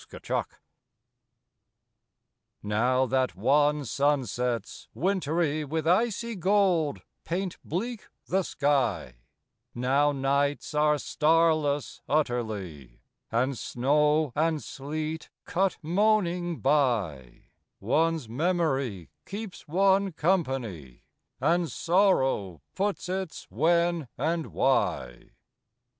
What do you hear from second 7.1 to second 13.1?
paint bleak the sky; Now nights are starless utterly,